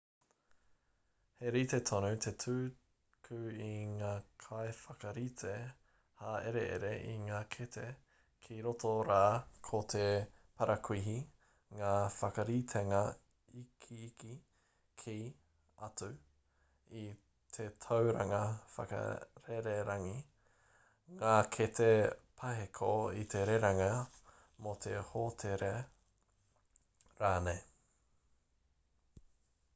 he 1.39 1.49
rite 1.55 1.79
tonu 1.87 2.07
te 2.25 2.31
tuku 2.43 3.35
a 3.65 3.67
ngā 3.97 4.13
kaiwhakarite 4.43 5.51
hāereere 6.21 6.93
i 7.09 7.17
ngā 7.25 7.41
kete 7.55 7.83
kei 8.45 8.63
roto 8.67 8.93
rā 9.09 9.19
ko 9.67 9.81
te 9.93 10.07
parakuihi 10.61 11.13
ngā 11.81 11.91
whakaritenga 12.15 13.01
ikiiki 13.65 14.33
ki/atu 15.03 16.09
i 17.03 17.05
te 17.59 17.67
tauranga 17.87 18.39
wakarererangi 18.79 20.15
ngā 21.21 21.35
kete 21.57 21.91
paheko 22.43 22.89
i 23.25 23.27
te 23.35 23.43
rerenga 23.53 23.91
me 24.69 24.73
te 24.87 24.97
hōtēra 25.13 25.69
rānei 27.23 27.63